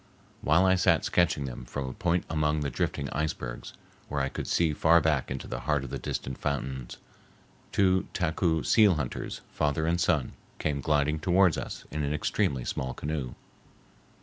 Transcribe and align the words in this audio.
While 0.41 0.65
I 0.65 0.73
sat 0.73 1.05
sketching 1.05 1.45
them 1.45 1.63
from 1.63 1.87
a 1.87 1.93
point 1.93 2.25
among 2.27 2.61
the 2.61 2.71
drifting 2.71 3.07
icebergs 3.11 3.73
where 4.07 4.19
I 4.19 4.29
could 4.29 4.47
see 4.47 4.73
far 4.73 4.99
back 4.99 5.29
into 5.29 5.45
the 5.45 5.59
heart 5.59 5.83
of 5.83 5.91
their 5.91 5.99
distant 5.99 6.39
fountains, 6.39 6.97
two 7.71 8.07
Taku 8.11 8.63
seal 8.63 8.95
hunters, 8.95 9.41
father 9.51 9.85
and 9.85 10.01
son, 10.01 10.31
came 10.57 10.81
gliding 10.81 11.19
toward 11.19 11.55
us 11.55 11.85
in 11.91 12.01
an 12.01 12.15
extremely 12.15 12.65
small 12.65 12.95
canoe. 12.95 13.35